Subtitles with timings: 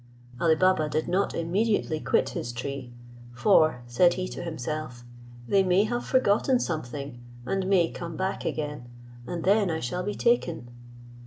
[0.39, 2.91] Ali Baba did not immediately quit his tree;
[3.35, 5.03] for, said he to himself,
[5.47, 8.87] they may have forgotten something and may come back again,
[9.27, 10.69] and then I shall be taken.